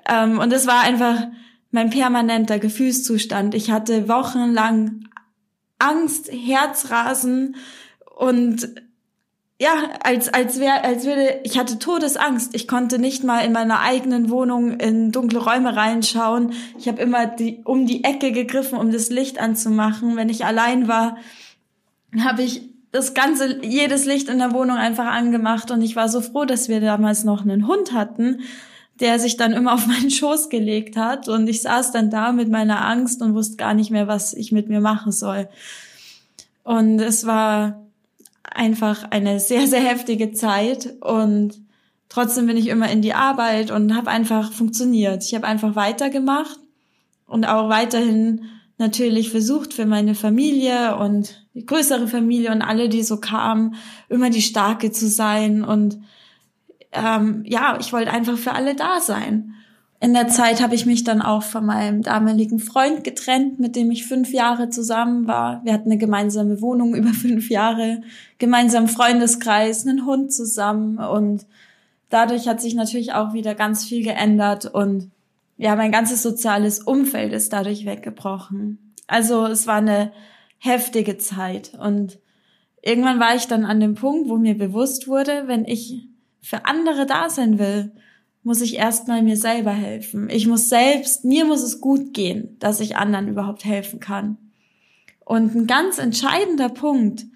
Ähm, 0.09 0.39
und 0.39 0.51
es 0.55 0.67
war 0.67 0.81
einfach 0.81 1.27
mein 1.71 1.91
permanenter 1.91 2.59
Gefühlszustand. 2.59 3.55
Ich 3.55 3.71
hatte 3.71 4.09
wochenlang 4.09 5.05
Angst, 5.79 6.33
Herzrasen 6.33 7.57
und 8.17 8.71
ja, 9.61 9.91
als 10.03 10.33
als 10.33 10.59
wäre 10.59 10.83
als 10.83 11.05
würde 11.05 11.41
ich 11.45 11.59
hatte 11.59 11.79
Todesangst. 11.79 12.55
Ich 12.55 12.67
konnte 12.67 12.99
nicht 12.99 13.23
mal 13.23 13.45
in 13.45 13.53
meiner 13.53 13.81
eigenen 13.81 14.31
Wohnung 14.31 14.81
in 14.81 15.13
dunkle 15.13 15.41
Räume 15.41 15.77
reinschauen. 15.77 16.55
Ich 16.79 16.89
habe 16.89 17.03
immer 17.03 17.27
die, 17.27 17.61
um 17.65 17.85
die 17.85 18.03
Ecke 18.03 18.33
gegriffen, 18.33 18.79
um 18.79 18.91
das 18.91 19.11
Licht 19.11 19.39
anzumachen. 19.39 20.17
Wenn 20.17 20.31
ich 20.31 20.47
allein 20.47 20.89
war, 20.89 21.19
habe 22.19 22.43
ich 22.43 22.70
das 22.93 23.15
ganze, 23.15 23.65
jedes 23.65 24.05
Licht 24.05 24.29
in 24.29 24.39
der 24.39 24.53
Wohnung 24.53 24.77
einfach 24.77 25.07
angemacht 25.07 25.71
und 25.71 25.83
ich 25.83 25.97
war 25.97 26.09
so 26.09 26.21
froh, 26.21 26.45
dass 26.45 26.69
wir 26.69 26.81
damals 26.81 27.25
noch 27.25 27.43
einen 27.43 27.67
Hund 27.67 27.93
hatten, 27.93 28.41
der 28.99 29.19
sich 29.19 29.37
dann 29.37 29.53
immer 29.53 29.75
auf 29.75 29.87
meinen 29.89 30.11
Schoß 30.11 30.49
gelegt 30.49 30.97
hat 30.97 31.29
und 31.29 31.49
ich 31.49 31.63
saß 31.63 31.93
dann 31.93 32.11
da 32.11 32.33
mit 32.33 32.49
meiner 32.49 32.85
Angst 32.85 33.23
und 33.23 33.35
wusste 33.35 33.57
gar 33.57 33.75
nicht 33.75 33.91
mehr, 33.91 34.09
was 34.09 34.35
ich 34.35 34.53
mit 34.53 34.69
mir 34.69 34.81
machen 34.81 35.13
soll. 35.13 35.49
Und 36.65 37.01
es 37.01 37.27
war 37.27 37.81
einfach 38.43 39.11
eine 39.11 39.41
sehr, 39.41 39.67
sehr 39.67 39.81
heftige 39.81 40.33
Zeit 40.33 40.95
und 41.01 41.61
trotzdem 42.09 42.47
bin 42.47 42.57
ich 42.57 42.67
immer 42.67 42.91
in 42.91 43.03
die 43.03 43.15
Arbeit 43.15 43.71
und 43.71 43.97
habe 43.97 44.11
einfach 44.11 44.53
funktioniert. 44.53 45.25
Ich 45.25 45.35
habe 45.35 45.47
einfach 45.47 45.77
weitergemacht 45.77 46.59
und 47.27 47.47
auch 47.47 47.69
weiterhin 47.69 48.47
natürlich 48.81 49.31
versucht 49.31 49.75
für 49.75 49.87
meine 49.87 50.17
Familie 50.17 50.97
und 50.97 51.47
die 51.55 51.65
größere 51.65 52.09
Familie 52.09 52.51
und 52.51 52.63
alle, 52.63 52.89
die 52.89 53.03
so 53.03 53.19
kamen, 53.19 53.77
immer 54.09 54.31
die 54.31 54.43
Starke 54.43 54.91
zu 54.91 55.07
sein. 55.07 55.63
Und 55.63 56.01
ähm, 56.93 57.45
ja, 57.47 57.79
ich 57.79 57.93
wollte 57.93 58.11
einfach 58.11 58.37
für 58.37 58.53
alle 58.53 58.75
da 58.75 59.01
sein. 59.01 59.55
In 60.03 60.15
der 60.15 60.29
Zeit 60.29 60.63
habe 60.63 60.75
ich 60.75 60.87
mich 60.87 61.05
dann 61.05 61.21
auch 61.21 61.43
von 61.43 61.67
meinem 61.67 62.03
damaligen 62.03 62.59
Freund 62.59 63.05
getrennt, 63.05 63.61
mit 63.61 63.77
dem 63.77 63.91
ich 63.91 64.07
fünf 64.07 64.33
Jahre 64.33 64.71
zusammen 64.71 65.27
war. 65.27 65.61
Wir 65.63 65.75
hatten 65.75 65.91
eine 65.91 65.99
gemeinsame 65.99 66.63
Wohnung 66.63 66.95
über 66.97 67.11
fünf 67.11 67.51
Jahre, 67.51 68.01
gemeinsam 68.39 68.89
Freundeskreis, 68.89 69.87
einen 69.87 70.07
Hund 70.07 70.33
zusammen 70.33 70.99
und 70.99 71.47
dadurch 72.09 72.49
hat 72.49 72.63
sich 72.63 72.75
natürlich 72.75 73.13
auch 73.13 73.35
wieder 73.35 73.55
ganz 73.55 73.85
viel 73.85 74.03
geändert 74.03 74.65
und 74.65 75.11
ja, 75.61 75.77
mein 75.77 75.93
ganzes 75.93 76.23
soziales 76.23 76.79
Umfeld 76.79 77.35
ist 77.35 77.53
dadurch 77.53 77.85
weggebrochen. 77.85 78.95
Also 79.07 79.45
es 79.45 79.67
war 79.67 79.77
eine 79.77 80.11
heftige 80.57 81.19
Zeit 81.19 81.73
und 81.79 82.19
irgendwann 82.81 83.21
war 83.21 83.35
ich 83.35 83.47
dann 83.47 83.67
an 83.67 83.79
dem 83.79 83.95
Punkt, 83.95 84.31
wo 84.31 84.39
mir 84.39 84.57
bewusst 84.57 85.07
wurde, 85.07 85.43
wenn 85.49 85.67
ich 85.67 86.09
für 86.41 86.65
andere 86.65 87.05
da 87.05 87.29
sein 87.29 87.59
will, 87.59 87.93
muss 88.43 88.63
ich 88.63 88.77
erstmal 88.77 89.23
mir 89.23 89.37
selber 89.37 89.73
helfen. 89.73 90.31
Ich 90.31 90.47
muss 90.47 90.71
selbst, 90.71 91.27
mir 91.27 91.45
muss 91.45 91.63
es 91.63 91.83
gut 91.83 92.15
gehen, 92.15 92.57
dass 92.59 92.81
ich 92.81 92.97
anderen 92.97 93.29
überhaupt 93.29 93.67
helfen 93.67 94.01
kann. 94.01 94.39
Und 95.27 95.55
ein 95.55 95.67
ganz 95.67 95.99
entscheidender 95.99 96.71
Punkt 96.71 97.27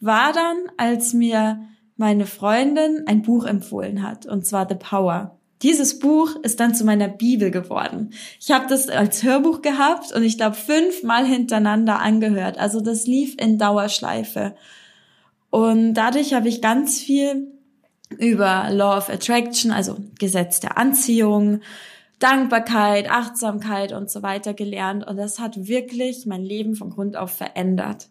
war 0.00 0.34
dann, 0.34 0.58
als 0.76 1.14
mir 1.14 1.62
meine 1.96 2.26
Freundin 2.26 3.04
ein 3.06 3.22
Buch 3.22 3.46
empfohlen 3.46 4.02
hat, 4.02 4.26
und 4.26 4.44
zwar 4.44 4.68
The 4.68 4.74
Power. 4.74 5.39
Dieses 5.62 5.98
Buch 5.98 6.36
ist 6.42 6.58
dann 6.58 6.74
zu 6.74 6.84
meiner 6.84 7.08
Bibel 7.08 7.50
geworden. 7.50 8.14
Ich 8.40 8.50
habe 8.50 8.66
das 8.68 8.88
als 8.88 9.22
Hörbuch 9.22 9.60
gehabt 9.60 10.12
und 10.12 10.22
ich 10.22 10.38
glaube 10.38 10.56
fünfmal 10.56 11.26
hintereinander 11.26 12.00
angehört. 12.00 12.58
Also 12.58 12.80
das 12.80 13.06
lief 13.06 13.36
in 13.38 13.58
Dauerschleife. 13.58 14.54
Und 15.50 15.94
dadurch 15.94 16.32
habe 16.32 16.48
ich 16.48 16.62
ganz 16.62 17.00
viel 17.00 17.48
über 18.18 18.68
Law 18.70 18.96
of 18.96 19.10
Attraction, 19.10 19.70
also 19.70 19.96
Gesetz 20.18 20.60
der 20.60 20.78
Anziehung, 20.78 21.60
Dankbarkeit, 22.18 23.10
Achtsamkeit 23.10 23.92
und 23.92 24.10
so 24.10 24.22
weiter 24.22 24.54
gelernt. 24.54 25.06
Und 25.06 25.16
das 25.16 25.38
hat 25.38 25.68
wirklich 25.68 26.26
mein 26.26 26.42
Leben 26.42 26.74
von 26.74 26.90
Grund 26.90 27.16
auf 27.16 27.32
verändert. 27.32 28.08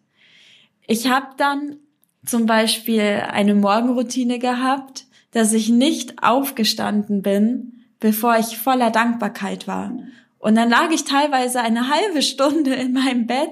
Ich 0.86 1.10
habe 1.10 1.28
dann 1.38 1.78
zum 2.26 2.46
Beispiel 2.46 3.24
eine 3.28 3.56
Morgenroutine 3.56 4.40
gehabt, 4.40 5.06
dass 5.32 5.54
ich 5.54 5.70
nicht 5.70 6.24
aufgestanden 6.24 7.22
bin, 7.22 7.86
bevor 8.00 8.38
ich 8.38 8.58
voller 8.58 8.92
Dankbarkeit 8.92 9.68
war. 9.68 9.94
Und 10.40 10.56
dann 10.56 10.70
lag 10.70 10.90
ich 10.92 11.04
teilweise 11.04 11.60
eine 11.60 11.90
halbe 11.90 12.22
Stunde 12.22 12.74
in 12.74 12.94
meinem 12.94 13.28
Bett 13.28 13.52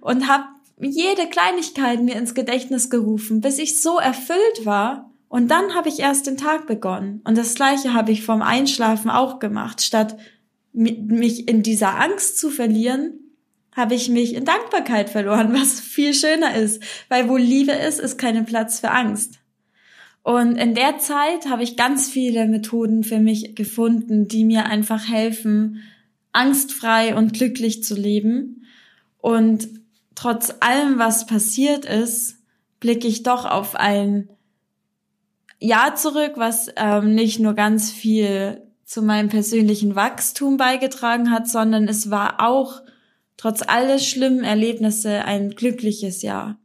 und 0.00 0.28
habe 0.28 0.44
jede 0.78 1.26
Kleinigkeit 1.28 2.02
mir 2.02 2.16
ins 2.16 2.34
Gedächtnis 2.34 2.90
gerufen, 2.90 3.40
bis 3.40 3.58
ich 3.58 3.82
so 3.82 3.98
erfüllt 3.98 4.64
war. 4.64 5.10
Und 5.28 5.50
dann 5.50 5.74
habe 5.74 5.88
ich 5.88 6.00
erst 6.00 6.26
den 6.26 6.36
Tag 6.36 6.66
begonnen. 6.66 7.22
Und 7.24 7.38
das 7.38 7.54
gleiche 7.54 7.94
habe 7.94 8.12
ich 8.12 8.24
vom 8.24 8.42
Einschlafen 8.42 9.10
auch 9.10 9.38
gemacht. 9.38 9.80
Statt 9.80 10.16
mich 10.72 11.48
in 11.48 11.62
dieser 11.62 11.98
Angst 11.98 12.38
zu 12.38 12.50
verlieren, 12.50 13.20
habe 13.72 13.94
ich 13.94 14.08
mich 14.08 14.34
in 14.34 14.44
Dankbarkeit 14.44 15.10
verloren, 15.10 15.54
was 15.54 15.80
viel 15.80 16.14
schöner 16.14 16.54
ist. 16.54 16.82
Weil 17.08 17.28
wo 17.28 17.36
Liebe 17.36 17.72
ist, 17.72 18.00
ist 18.00 18.18
kein 18.18 18.44
Platz 18.44 18.80
für 18.80 18.90
Angst. 18.90 19.38
Und 20.22 20.56
in 20.56 20.74
der 20.74 20.98
Zeit 20.98 21.48
habe 21.48 21.62
ich 21.62 21.76
ganz 21.76 22.08
viele 22.08 22.46
Methoden 22.46 23.04
für 23.04 23.18
mich 23.18 23.54
gefunden, 23.54 24.28
die 24.28 24.44
mir 24.44 24.66
einfach 24.66 25.08
helfen, 25.08 25.82
angstfrei 26.32 27.16
und 27.16 27.32
glücklich 27.32 27.82
zu 27.82 27.94
leben. 27.94 28.66
Und 29.18 29.68
trotz 30.14 30.54
allem, 30.60 30.98
was 30.98 31.26
passiert 31.26 31.84
ist, 31.84 32.36
blicke 32.80 33.08
ich 33.08 33.22
doch 33.22 33.44
auf 33.44 33.74
ein 33.76 34.28
Jahr 35.58 35.94
zurück, 35.94 36.32
was 36.36 36.68
ähm, 36.76 37.14
nicht 37.14 37.38
nur 37.38 37.54
ganz 37.54 37.90
viel 37.90 38.62
zu 38.84 39.02
meinem 39.02 39.28
persönlichen 39.28 39.94
Wachstum 39.94 40.56
beigetragen 40.56 41.30
hat, 41.30 41.48
sondern 41.48 41.86
es 41.86 42.10
war 42.10 42.40
auch 42.40 42.82
trotz 43.36 43.62
alles 43.66 44.06
schlimmen 44.06 44.42
Erlebnisse 44.42 45.24
ein 45.24 45.50
glückliches 45.50 46.22
Jahr. 46.22 46.58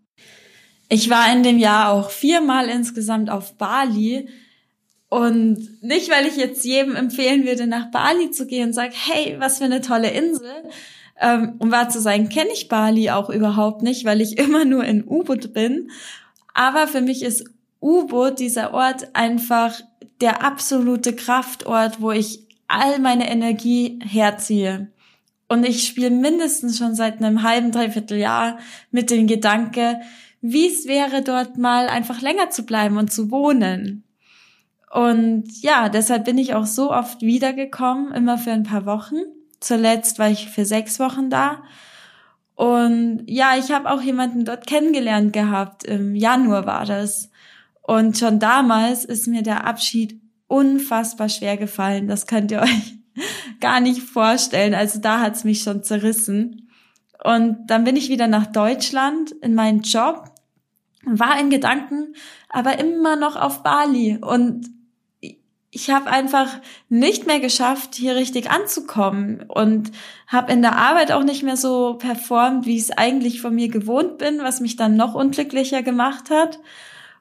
Ich 0.96 1.10
war 1.10 1.30
in 1.30 1.44
dem 1.44 1.58
Jahr 1.58 1.92
auch 1.92 2.10
viermal 2.10 2.70
insgesamt 2.70 3.30
auf 3.30 3.58
Bali 3.58 4.30
und 5.10 5.84
nicht, 5.84 6.10
weil 6.10 6.26
ich 6.26 6.38
jetzt 6.38 6.64
jedem 6.64 6.96
empfehlen 6.96 7.46
würde, 7.46 7.68
nach 7.68 7.92
Bali 7.92 8.32
zu 8.32 8.48
gehen 8.48 8.68
und 8.68 8.74
sage, 8.74 8.94
hey, 8.96 9.36
was 9.38 9.58
für 9.58 9.66
eine 9.66 9.82
tolle 9.82 10.12
Insel. 10.12 10.50
Ähm, 11.20 11.56
um 11.60 11.70
wahr 11.70 11.90
zu 11.90 12.00
sein, 12.00 12.30
kenne 12.30 12.52
ich 12.54 12.70
Bali 12.70 13.10
auch 13.10 13.30
überhaupt 13.30 13.82
nicht, 13.82 14.06
weil 14.06 14.22
ich 14.22 14.38
immer 14.38 14.64
nur 14.64 14.86
in 14.86 15.06
U-Boot 15.06 15.52
bin. 15.52 15.92
Aber 16.54 16.88
für 16.88 17.02
mich 17.02 17.24
ist 17.24 17.44
U-Boot, 17.82 18.40
dieser 18.40 18.74
Ort, 18.74 19.14
einfach 19.18 19.78
der 20.22 20.46
absolute 20.46 21.14
Kraftort, 21.14 22.00
wo 22.00 22.12
ich 22.12 22.48
all 22.70 23.00
meine 23.00 23.30
Energie 23.30 24.00
herziehe. 24.02 24.88
Und 25.50 25.66
ich 25.66 25.86
spiele 25.86 26.12
mindestens 26.12 26.78
schon 26.78 26.96
seit 26.96 27.18
einem 27.18 27.44
halben, 27.44 27.74
dreiviertel 27.74 28.18
Jahr 28.18 28.60
mit 28.92 29.10
dem 29.10 29.28
Gedanke, 29.28 30.00
wie 30.52 30.68
es 30.68 30.86
wäre, 30.86 31.22
dort 31.22 31.58
mal 31.58 31.88
einfach 31.88 32.22
länger 32.22 32.50
zu 32.50 32.66
bleiben 32.66 32.98
und 32.98 33.12
zu 33.12 33.32
wohnen. 33.32 34.04
Und 34.92 35.62
ja, 35.62 35.90
deshalb 35.90 36.26
bin 36.26 36.38
ich 36.38 36.54
auch 36.54 36.66
so 36.66 36.92
oft 36.92 37.22
wiedergekommen, 37.22 38.14
immer 38.14 38.38
für 38.38 38.52
ein 38.52 38.64
paar 38.64 38.86
Wochen. 38.86 39.16
Zuletzt 39.60 40.20
war 40.20 40.30
ich 40.30 40.50
für 40.50 40.66
sechs 40.66 41.00
Wochen 41.00 41.30
da. 41.30 41.64
Und 42.56 43.24
ja, 43.28 43.58
ich 43.58 43.72
habe 43.72 43.90
auch 43.90 44.02
jemanden 44.02 44.46
dort 44.46 44.68
kennengelernt 44.68 45.34
gehabt. 45.34 45.84
Im 45.84 46.16
Januar 46.16 46.66
war 46.66 46.86
das. 46.86 47.30
Und 47.82 48.18
schon 48.18 48.40
damals 48.40 49.04
ist 49.04 49.28
mir 49.28 49.42
der 49.42 49.66
Abschied 49.66 50.22
unfassbar 50.48 51.28
schwer 51.28 51.58
gefallen. 51.58 52.08
Das 52.08 52.28
könnt 52.28 52.52
ihr 52.52 52.62
euch 52.62 52.96
gar 53.60 53.80
nicht 53.80 54.02
vorstellen. 54.02 54.74
Also 54.74 55.00
da 55.00 55.20
hat's 55.20 55.44
mich 55.44 55.62
schon 55.62 55.84
zerrissen. 55.84 56.70
Und 57.24 57.68
dann 57.68 57.84
bin 57.84 57.96
ich 57.96 58.10
wieder 58.10 58.28
nach 58.28 58.46
Deutschland 58.46 59.32
in 59.42 59.56
meinen 59.56 59.82
Job, 59.82 60.32
war 61.06 61.40
in 61.40 61.50
Gedanken, 61.50 62.16
aber 62.50 62.80
immer 62.80 63.16
noch 63.16 63.36
auf 63.36 63.64
Bali. 63.64 64.18
Und 64.22 64.70
ich 65.76 65.90
habe 65.90 66.10
einfach 66.10 66.48
nicht 66.88 67.28
mehr 67.28 67.42
geschafft, 67.42 67.96
hier 67.96 68.16
richtig 68.16 68.50
anzukommen 68.50 69.44
und 69.50 69.92
habe 70.26 70.54
in 70.54 70.62
der 70.62 70.78
Arbeit 70.78 71.12
auch 71.12 71.24
nicht 71.24 71.44
mehr 71.44 71.58
so 71.58 71.96
performt, 71.96 72.66
wie 72.66 72.78
ich 72.78 72.84
es 72.84 72.92
eigentlich 72.92 73.42
von 73.42 73.54
mir 73.54 73.68
gewohnt 73.68 74.18
bin, 74.18 74.40
was 74.40 74.62
mich 74.62 74.78
dann 74.78 74.96
noch 74.96 75.16
unglücklicher 75.16 75.84
gemacht 75.84 76.30
hat. 76.30 76.60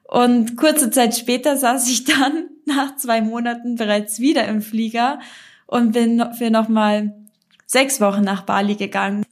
Und 0.03 0.55
kurze 0.55 0.89
Zeit 0.89 1.17
später 1.17 1.57
saß 1.57 1.89
ich 1.89 2.05
dann 2.05 2.45
nach 2.65 2.95
zwei 2.95 3.21
Monaten 3.21 3.75
bereits 3.75 4.19
wieder 4.21 4.47
im 4.47 4.61
Flieger 4.61 5.19
und 5.67 5.91
bin 5.91 6.23
für 6.37 6.49
nochmal 6.49 7.13
sechs 7.65 7.99
Wochen 7.99 8.21
nach 8.21 8.43
Bali 8.43 8.75
gegangen. 8.75 9.25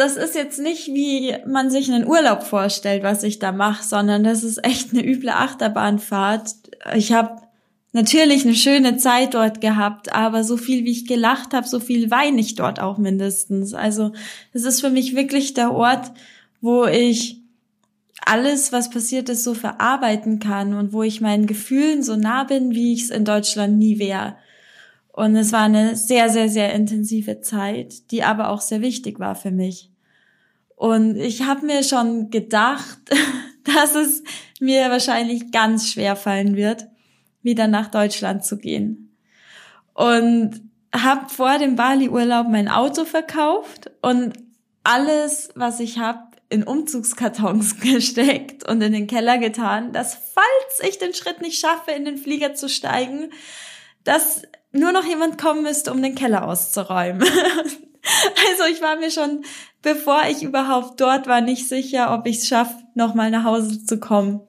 Das 0.00 0.16
ist 0.16 0.34
jetzt 0.34 0.58
nicht, 0.58 0.86
wie 0.94 1.36
man 1.46 1.68
sich 1.68 1.92
einen 1.92 2.06
Urlaub 2.06 2.42
vorstellt, 2.42 3.02
was 3.02 3.22
ich 3.22 3.38
da 3.38 3.52
mache, 3.52 3.84
sondern 3.84 4.24
das 4.24 4.44
ist 4.44 4.64
echt 4.64 4.94
eine 4.94 5.06
üble 5.06 5.28
Achterbahnfahrt. 5.28 6.54
Ich 6.94 7.12
habe 7.12 7.42
natürlich 7.92 8.46
eine 8.46 8.54
schöne 8.54 8.96
Zeit 8.96 9.34
dort 9.34 9.60
gehabt, 9.60 10.10
aber 10.14 10.42
so 10.42 10.56
viel 10.56 10.86
wie 10.86 10.92
ich 10.92 11.06
gelacht 11.06 11.52
habe, 11.52 11.68
so 11.68 11.80
viel 11.80 12.10
weine 12.10 12.40
ich 12.40 12.54
dort 12.54 12.80
auch 12.80 12.96
mindestens. 12.96 13.74
Also 13.74 14.12
es 14.54 14.64
ist 14.64 14.80
für 14.80 14.88
mich 14.88 15.14
wirklich 15.14 15.52
der 15.52 15.70
Ort, 15.74 16.12
wo 16.62 16.86
ich 16.86 17.42
alles, 18.24 18.72
was 18.72 18.88
passiert 18.88 19.28
ist, 19.28 19.44
so 19.44 19.52
verarbeiten 19.52 20.38
kann 20.38 20.72
und 20.72 20.94
wo 20.94 21.02
ich 21.02 21.20
meinen 21.20 21.44
Gefühlen 21.44 22.02
so 22.02 22.16
nah 22.16 22.44
bin, 22.44 22.70
wie 22.70 22.94
ich 22.94 23.02
es 23.02 23.10
in 23.10 23.26
Deutschland 23.26 23.76
nie 23.76 23.98
wäre. 23.98 24.36
Und 25.12 25.36
es 25.36 25.52
war 25.52 25.64
eine 25.64 25.94
sehr, 25.94 26.30
sehr, 26.30 26.48
sehr 26.48 26.72
intensive 26.72 27.42
Zeit, 27.42 28.10
die 28.10 28.22
aber 28.22 28.48
auch 28.48 28.62
sehr 28.62 28.80
wichtig 28.80 29.18
war 29.18 29.34
für 29.34 29.50
mich. 29.50 29.89
Und 30.80 31.16
ich 31.16 31.42
habe 31.42 31.66
mir 31.66 31.84
schon 31.84 32.30
gedacht, 32.30 33.00
dass 33.64 33.94
es 33.94 34.22
mir 34.60 34.88
wahrscheinlich 34.88 35.52
ganz 35.52 35.92
schwer 35.92 36.16
fallen 36.16 36.56
wird, 36.56 36.86
wieder 37.42 37.66
nach 37.66 37.88
Deutschland 37.88 38.46
zu 38.46 38.56
gehen. 38.56 39.14
Und 39.92 40.62
habe 40.94 41.28
vor 41.28 41.58
dem 41.58 41.76
Bali-Urlaub 41.76 42.48
mein 42.48 42.70
Auto 42.70 43.04
verkauft 43.04 43.90
und 44.00 44.32
alles, 44.82 45.50
was 45.54 45.80
ich 45.80 45.98
habe, 45.98 46.30
in 46.48 46.62
Umzugskartons 46.62 47.80
gesteckt 47.80 48.66
und 48.66 48.80
in 48.80 48.94
den 48.94 49.06
Keller 49.06 49.36
getan, 49.36 49.92
dass 49.92 50.14
falls 50.14 50.88
ich 50.88 50.96
den 50.96 51.12
Schritt 51.12 51.42
nicht 51.42 51.60
schaffe, 51.60 51.90
in 51.90 52.06
den 52.06 52.16
Flieger 52.16 52.54
zu 52.54 52.70
steigen, 52.70 53.28
dass 54.04 54.44
nur 54.72 54.92
noch 54.92 55.04
jemand 55.04 55.36
kommen 55.36 55.62
müsste, 55.62 55.92
um 55.92 56.00
den 56.00 56.14
Keller 56.14 56.48
auszuräumen. 56.48 57.28
also 58.50 58.64
ich 58.72 58.82
war 58.82 58.96
mir 58.96 59.10
schon, 59.10 59.44
bevor 59.82 60.22
ich 60.30 60.42
überhaupt 60.42 61.00
dort 61.00 61.26
war, 61.26 61.40
nicht 61.40 61.68
sicher, 61.68 62.14
ob 62.14 62.26
ich 62.26 62.38
es 62.38 62.48
schaffe, 62.48 62.74
nochmal 62.94 63.30
nach 63.30 63.44
Hause 63.44 63.84
zu 63.84 63.98
kommen. 63.98 64.40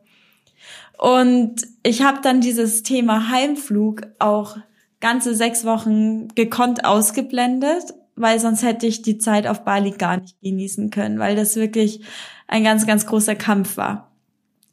Und 0.98 1.55
ich 1.84 2.03
habe 2.03 2.20
dann 2.22 2.41
dieses 2.41 2.84
Thema 2.84 3.29
Heimflug 3.29 4.03
auch 4.20 4.58
ganze 5.00 5.34
sechs 5.34 5.65
Wochen 5.65 6.27
gekonnt 6.29 6.86
ausgeblendet, 6.86 7.96
weil 8.15 8.39
sonst 8.39 8.62
hätte 8.62 8.86
ich 8.86 9.01
die 9.01 9.17
Zeit 9.17 9.48
auf 9.48 9.63
Bali 9.63 9.91
gar 9.91 10.17
nicht 10.17 10.39
genießen 10.41 10.91
können, 10.91 11.17
weil 11.17 11.36
das 11.36 11.55
wirklich 11.55 12.01
ein 12.48 12.63
ganz, 12.63 12.86
ganz 12.86 13.08
großer 13.08 13.36
Kampf 13.36 13.77
war. 13.77 14.12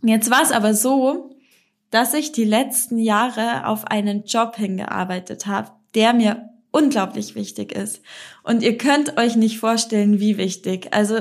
Jetzt 0.02 0.30
war 0.30 0.42
es 0.42 0.52
aber 0.52 0.74
so, 0.74 1.30
dass 1.90 2.12
ich 2.12 2.32
die 2.32 2.44
letzten 2.44 2.98
Jahre 2.98 3.66
auf 3.66 3.86
einen 3.86 4.24
Job 4.24 4.56
hingearbeitet 4.56 5.46
habe, 5.46 5.70
der 5.94 6.12
mir 6.12 6.50
unglaublich 6.70 7.34
wichtig 7.34 7.72
ist. 7.72 8.02
Und 8.42 8.62
ihr 8.62 8.78
könnt 8.78 9.16
euch 9.18 9.36
nicht 9.36 9.58
vorstellen, 9.58 10.20
wie 10.20 10.36
wichtig. 10.38 10.88
Also 10.92 11.20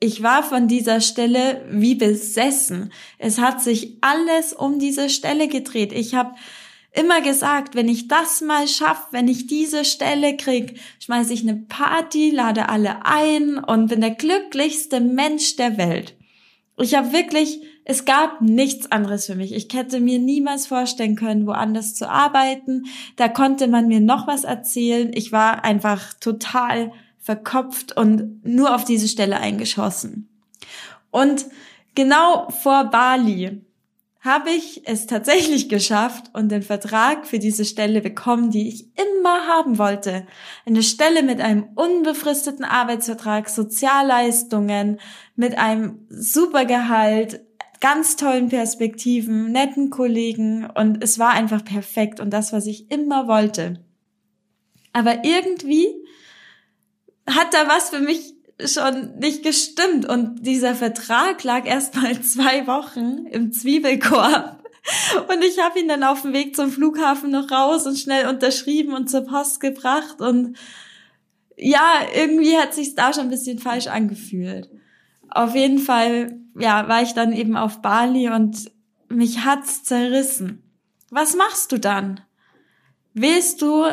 ich 0.00 0.22
war 0.22 0.42
von 0.42 0.66
dieser 0.66 1.00
Stelle 1.00 1.64
wie 1.70 1.94
besessen. 1.94 2.92
Es 3.18 3.38
hat 3.38 3.62
sich 3.62 3.98
alles 4.00 4.52
um 4.52 4.78
diese 4.78 5.08
Stelle 5.08 5.48
gedreht. 5.48 5.92
Ich 5.92 6.14
habe 6.14 6.34
immer 6.92 7.20
gesagt, 7.20 7.74
wenn 7.74 7.88
ich 7.88 8.08
das 8.08 8.40
mal 8.40 8.68
schaffe, 8.68 9.06
wenn 9.12 9.28
ich 9.28 9.46
diese 9.46 9.84
Stelle 9.84 10.36
krieg, 10.36 10.80
schmeiße 11.00 11.32
ich 11.32 11.42
eine 11.42 11.56
Party, 11.56 12.30
lade 12.30 12.68
alle 12.68 13.06
ein 13.06 13.58
und 13.58 13.88
bin 13.88 14.00
der 14.00 14.10
glücklichste 14.10 15.00
Mensch 15.00 15.56
der 15.56 15.78
Welt. 15.78 16.14
Ich 16.78 16.94
habe 16.94 17.12
wirklich, 17.12 17.60
es 17.84 18.04
gab 18.04 18.40
nichts 18.40 18.90
anderes 18.92 19.26
für 19.26 19.34
mich. 19.34 19.52
Ich 19.52 19.68
hätte 19.72 20.00
mir 20.00 20.18
niemals 20.18 20.66
vorstellen 20.66 21.16
können, 21.16 21.46
woanders 21.46 21.94
zu 21.94 22.08
arbeiten. 22.08 22.84
Da 23.16 23.28
konnte 23.28 23.66
man 23.66 23.88
mir 23.88 24.00
noch 24.00 24.26
was 24.26 24.44
erzählen. 24.44 25.10
Ich 25.14 25.32
war 25.32 25.64
einfach 25.64 26.14
total 26.14 26.92
verkopft 27.18 27.96
und 27.96 28.44
nur 28.44 28.74
auf 28.74 28.84
diese 28.84 29.08
Stelle 29.08 29.38
eingeschossen. 29.38 30.28
Und 31.10 31.46
genau 31.94 32.48
vor 32.50 32.84
Bali 32.84 33.62
habe 34.20 34.50
ich 34.50 34.86
es 34.86 35.06
tatsächlich 35.06 35.68
geschafft 35.68 36.30
und 36.32 36.50
den 36.50 36.62
Vertrag 36.62 37.26
für 37.26 37.40
diese 37.40 37.64
Stelle 37.64 38.00
bekommen, 38.00 38.52
die 38.52 38.68
ich 38.68 38.86
immer 38.96 39.48
haben 39.48 39.78
wollte. 39.78 40.26
Eine 40.64 40.84
Stelle 40.84 41.24
mit 41.24 41.40
einem 41.40 41.64
unbefristeten 41.74 42.64
Arbeitsvertrag, 42.64 43.48
Sozialleistungen, 43.48 45.00
mit 45.34 45.58
einem 45.58 46.06
super 46.08 46.66
Gehalt, 46.66 47.40
ganz 47.82 48.16
tollen 48.16 48.48
Perspektiven, 48.48 49.50
netten 49.50 49.90
Kollegen 49.90 50.70
und 50.70 51.02
es 51.02 51.18
war 51.18 51.30
einfach 51.30 51.64
perfekt 51.64 52.20
und 52.20 52.30
das, 52.30 52.52
was 52.52 52.66
ich 52.66 52.90
immer 52.90 53.26
wollte. 53.26 53.84
Aber 54.92 55.24
irgendwie 55.24 55.88
hat 57.28 57.52
da 57.52 57.68
was 57.68 57.90
für 57.90 58.00
mich 58.00 58.34
schon 58.64 59.18
nicht 59.18 59.42
gestimmt 59.42 60.08
und 60.08 60.46
dieser 60.46 60.76
Vertrag 60.76 61.42
lag 61.42 61.66
erst 61.66 61.96
mal 61.96 62.20
zwei 62.22 62.66
Wochen 62.66 63.26
im 63.26 63.52
Zwiebelkorb. 63.52 64.62
Und 65.28 65.44
ich 65.44 65.60
habe 65.60 65.78
ihn 65.78 65.88
dann 65.88 66.02
auf 66.02 66.22
dem 66.22 66.32
Weg 66.32 66.56
zum 66.56 66.70
Flughafen 66.70 67.30
noch 67.30 67.50
raus 67.50 67.86
und 67.86 67.98
schnell 67.98 68.28
unterschrieben 68.28 68.94
und 68.94 69.08
zur 69.08 69.22
Post 69.22 69.60
gebracht. 69.60 70.20
Und 70.20 70.56
ja, 71.56 72.00
irgendwie 72.14 72.56
hat 72.56 72.74
sich 72.74 72.94
da 72.94 73.12
schon 73.12 73.24
ein 73.24 73.30
bisschen 73.30 73.58
falsch 73.58 73.86
angefühlt. 73.86 74.68
Auf 75.28 75.54
jeden 75.54 75.78
Fall, 75.78 76.41
ja, 76.58 76.88
war 76.88 77.02
ich 77.02 77.14
dann 77.14 77.32
eben 77.32 77.56
auf 77.56 77.82
Bali 77.82 78.28
und 78.28 78.70
mich 79.08 79.44
hat's 79.44 79.84
zerrissen. 79.84 80.62
Was 81.10 81.36
machst 81.36 81.72
du 81.72 81.78
dann? 81.78 82.20
Willst 83.14 83.62
du 83.62 83.84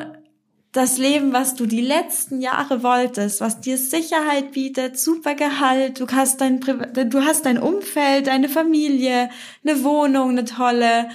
das 0.71 0.97
Leben, 0.97 1.33
was 1.33 1.55
du 1.55 1.65
die 1.65 1.81
letzten 1.81 2.41
Jahre 2.41 2.83
wolltest, 2.83 3.41
was 3.41 3.59
dir 3.59 3.77
Sicherheit 3.77 4.51
bietet, 4.51 4.99
super 4.99 5.33
Gehalt, 5.35 5.99
du 5.99 6.07
hast 6.07 6.41
dein, 6.41 6.59
du 6.59 7.25
hast 7.25 7.45
dein 7.45 7.57
Umfeld, 7.57 8.27
deine 8.27 8.49
Familie, 8.49 9.29
eine 9.65 9.83
Wohnung, 9.83 10.29
eine 10.29 10.45
tolle, 10.45 11.09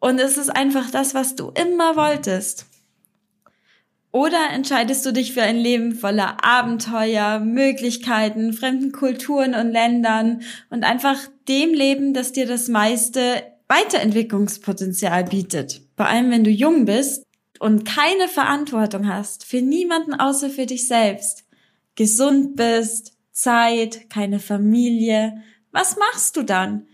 und 0.00 0.20
es 0.20 0.36
ist 0.38 0.50
einfach 0.50 0.90
das, 0.90 1.14
was 1.14 1.34
du 1.34 1.50
immer 1.50 1.96
wolltest. 1.96 2.66
Oder 4.10 4.50
entscheidest 4.52 5.04
du 5.04 5.12
dich 5.12 5.34
für 5.34 5.42
ein 5.42 5.58
Leben 5.58 5.94
voller 5.94 6.42
Abenteuer, 6.42 7.40
Möglichkeiten, 7.40 8.54
fremden 8.54 8.90
Kulturen 8.92 9.54
und 9.54 9.70
Ländern 9.70 10.42
und 10.70 10.84
einfach 10.84 11.18
dem 11.46 11.74
Leben, 11.74 12.14
das 12.14 12.32
dir 12.32 12.46
das 12.46 12.68
meiste 12.68 13.42
Weiterentwicklungspotenzial 13.68 15.24
bietet? 15.24 15.82
Vor 15.96 16.06
allem, 16.06 16.30
wenn 16.30 16.44
du 16.44 16.50
jung 16.50 16.86
bist 16.86 17.22
und 17.60 17.84
keine 17.84 18.28
Verantwortung 18.28 19.08
hast 19.08 19.44
für 19.44 19.60
niemanden 19.60 20.14
außer 20.14 20.48
für 20.48 20.64
dich 20.64 20.86
selbst, 20.86 21.44
gesund 21.94 22.56
bist, 22.56 23.12
Zeit, 23.32 24.08
keine 24.08 24.40
Familie, 24.40 25.42
was 25.70 25.96
machst 25.96 26.36
du 26.36 26.42
dann? 26.42 26.86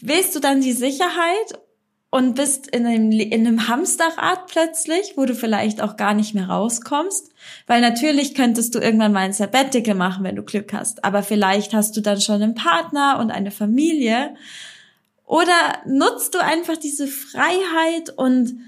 Willst 0.00 0.34
du 0.34 0.40
dann 0.40 0.62
die 0.62 0.72
Sicherheit 0.72 1.60
und 2.10 2.34
bist 2.34 2.68
in 2.68 2.86
einem, 2.86 3.10
in 3.10 3.46
einem 3.46 3.68
Hamsterrad 3.68 4.46
plötzlich, 4.46 5.14
wo 5.16 5.24
du 5.24 5.34
vielleicht 5.34 5.82
auch 5.82 5.96
gar 5.96 6.14
nicht 6.14 6.34
mehr 6.34 6.48
rauskommst. 6.48 7.30
Weil 7.66 7.80
natürlich 7.80 8.34
könntest 8.34 8.74
du 8.74 8.78
irgendwann 8.78 9.12
mal 9.12 9.20
ein 9.20 9.32
Sabbatical 9.32 9.94
machen, 9.94 10.24
wenn 10.24 10.36
du 10.36 10.42
Glück 10.42 10.72
hast. 10.72 11.04
Aber 11.04 11.22
vielleicht 11.22 11.74
hast 11.74 11.96
du 11.96 12.00
dann 12.00 12.20
schon 12.20 12.42
einen 12.42 12.54
Partner 12.54 13.18
und 13.20 13.30
eine 13.30 13.50
Familie. 13.50 14.34
Oder 15.24 15.82
nutzt 15.86 16.34
du 16.34 16.38
einfach 16.38 16.76
diese 16.76 17.08
Freiheit 17.08 18.10
und 18.16 18.60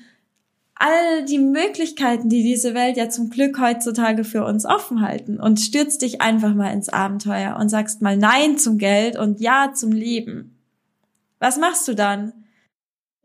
all 0.74 1.24
die 1.24 1.38
Möglichkeiten, 1.38 2.28
die 2.28 2.42
diese 2.42 2.74
Welt 2.74 2.96
ja 2.96 3.08
zum 3.08 3.30
Glück 3.30 3.60
heutzutage 3.60 4.24
für 4.24 4.44
uns 4.44 4.64
offen 4.64 5.00
halten 5.00 5.38
und 5.40 5.58
stürzt 5.58 6.02
dich 6.02 6.20
einfach 6.20 6.54
mal 6.54 6.72
ins 6.72 6.88
Abenteuer 6.88 7.56
und 7.58 7.68
sagst 7.68 8.00
mal 8.02 8.16
Nein 8.16 8.58
zum 8.58 8.78
Geld 8.78 9.16
und 9.16 9.40
Ja 9.40 9.72
zum 9.74 9.92
Leben. 9.92 10.56
Was 11.40 11.56
machst 11.56 11.86
du 11.88 11.94
dann? 11.94 12.32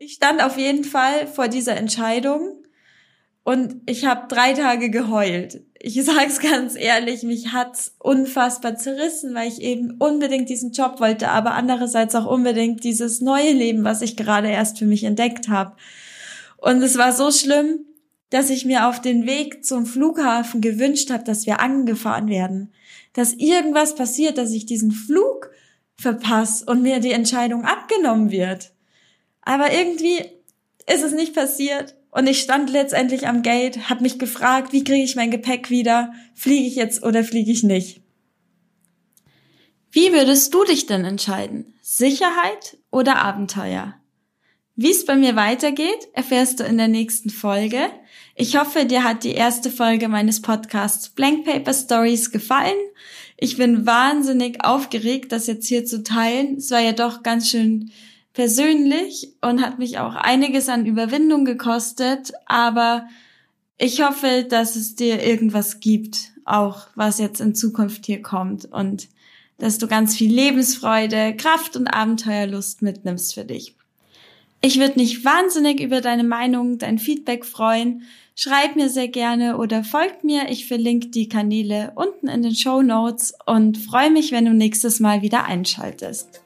Ich 0.04 0.12
stand 0.12 0.42
auf 0.42 0.58
jeden 0.58 0.84
Fall 0.84 1.26
vor 1.26 1.48
dieser 1.48 1.78
Entscheidung 1.78 2.62
und 3.42 3.76
ich 3.86 4.04
habe 4.04 4.28
drei 4.28 4.52
Tage 4.52 4.90
geheult. 4.90 5.62
Ich 5.80 5.94
sag's 6.04 6.40
ganz 6.40 6.76
ehrlich, 6.76 7.22
mich 7.22 7.52
hat's 7.52 7.94
unfassbar 7.98 8.76
zerrissen, 8.76 9.34
weil 9.34 9.48
ich 9.48 9.62
eben 9.62 9.92
unbedingt 9.98 10.50
diesen 10.50 10.72
Job 10.72 11.00
wollte, 11.00 11.30
aber 11.30 11.54
andererseits 11.54 12.14
auch 12.14 12.26
unbedingt 12.26 12.84
dieses 12.84 13.22
neue 13.22 13.52
Leben, 13.52 13.82
was 13.84 14.02
ich 14.02 14.14
gerade 14.14 14.48
erst 14.48 14.78
für 14.78 14.84
mich 14.84 15.04
entdeckt 15.04 15.48
habe. 15.48 15.74
Und 16.58 16.82
es 16.82 16.98
war 16.98 17.12
so 17.12 17.30
schlimm, 17.30 17.86
dass 18.28 18.50
ich 18.50 18.66
mir 18.66 18.88
auf 18.88 19.00
den 19.00 19.24
Weg 19.24 19.64
zum 19.64 19.86
Flughafen 19.86 20.60
gewünscht 20.60 21.10
habe, 21.10 21.24
dass 21.24 21.46
wir 21.46 21.60
angefahren 21.60 22.28
werden, 22.28 22.74
dass 23.14 23.32
irgendwas 23.32 23.94
passiert, 23.94 24.36
dass 24.36 24.52
ich 24.52 24.66
diesen 24.66 24.92
Flug 24.92 25.50
verpasse 25.96 26.66
und 26.66 26.82
mir 26.82 27.00
die 27.00 27.12
Entscheidung 27.12 27.64
abgenommen 27.64 28.30
wird. 28.30 28.73
Aber 29.44 29.72
irgendwie 29.72 30.18
ist 30.86 31.02
es 31.02 31.12
nicht 31.12 31.34
passiert. 31.34 31.94
Und 32.10 32.28
ich 32.28 32.40
stand 32.40 32.70
letztendlich 32.70 33.26
am 33.26 33.42
Gate, 33.42 33.90
habe 33.90 34.02
mich 34.02 34.18
gefragt, 34.18 34.72
wie 34.72 34.84
kriege 34.84 35.02
ich 35.02 35.16
mein 35.16 35.32
Gepäck 35.32 35.68
wieder? 35.68 36.12
Fliege 36.34 36.66
ich 36.66 36.76
jetzt 36.76 37.02
oder 37.02 37.24
fliege 37.24 37.50
ich 37.50 37.64
nicht? 37.64 38.02
Wie 39.90 40.12
würdest 40.12 40.54
du 40.54 40.64
dich 40.64 40.86
denn 40.86 41.04
entscheiden? 41.04 41.74
Sicherheit 41.82 42.78
oder 42.90 43.16
Abenteuer? 43.16 43.94
Wie 44.76 44.90
es 44.90 45.04
bei 45.04 45.14
mir 45.14 45.36
weitergeht, 45.36 46.08
erfährst 46.14 46.58
du 46.58 46.64
in 46.64 46.78
der 46.78 46.88
nächsten 46.88 47.30
Folge. 47.30 47.78
Ich 48.34 48.56
hoffe, 48.56 48.86
dir 48.86 49.04
hat 49.04 49.22
die 49.22 49.34
erste 49.34 49.70
Folge 49.70 50.08
meines 50.08 50.42
Podcasts 50.42 51.10
Blank 51.10 51.44
Paper 51.44 51.72
Stories 51.72 52.32
gefallen. 52.32 52.74
Ich 53.36 53.56
bin 53.56 53.86
wahnsinnig 53.86 54.64
aufgeregt, 54.64 55.30
das 55.30 55.46
jetzt 55.46 55.68
hier 55.68 55.84
zu 55.84 56.02
teilen. 56.02 56.56
Es 56.56 56.72
war 56.72 56.80
ja 56.80 56.92
doch 56.92 57.22
ganz 57.22 57.50
schön 57.50 57.92
persönlich 58.34 59.32
und 59.40 59.62
hat 59.62 59.78
mich 59.78 59.98
auch 59.98 60.16
einiges 60.16 60.68
an 60.68 60.84
Überwindung 60.84 61.44
gekostet, 61.44 62.32
aber 62.46 63.08
ich 63.78 64.02
hoffe, 64.02 64.44
dass 64.48 64.76
es 64.76 64.94
dir 64.94 65.22
irgendwas 65.22 65.80
gibt, 65.80 66.32
auch 66.44 66.88
was 66.94 67.18
jetzt 67.18 67.40
in 67.40 67.54
Zukunft 67.54 68.06
hier 68.06 68.22
kommt 68.22 68.66
und 68.66 69.08
dass 69.58 69.78
du 69.78 69.86
ganz 69.86 70.16
viel 70.16 70.32
Lebensfreude, 70.32 71.34
Kraft 71.36 71.76
und 71.76 71.86
Abenteuerlust 71.86 72.82
mitnimmst 72.82 73.34
für 73.34 73.44
dich. 73.44 73.76
Ich 74.60 74.80
würde 74.80 74.98
mich 74.98 75.24
wahnsinnig 75.24 75.80
über 75.80 76.00
deine 76.00 76.24
Meinung, 76.24 76.78
dein 76.78 76.98
Feedback 76.98 77.44
freuen. 77.44 78.02
Schreib 78.34 78.76
mir 78.76 78.88
sehr 78.88 79.08
gerne 79.08 79.58
oder 79.58 79.84
folgt 79.84 80.24
mir. 80.24 80.48
Ich 80.48 80.66
verlinke 80.66 81.08
die 81.08 81.28
Kanäle 81.28 81.92
unten 81.94 82.28
in 82.28 82.42
den 82.42 82.54
Show 82.54 82.82
Notes 82.82 83.34
und 83.46 83.78
freue 83.78 84.10
mich, 84.10 84.32
wenn 84.32 84.46
du 84.46 84.54
nächstes 84.54 85.00
Mal 85.00 85.22
wieder 85.22 85.44
einschaltest. 85.44 86.43